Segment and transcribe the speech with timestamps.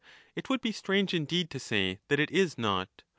[0.35, 3.03] It would be strange indeed to say that it is not.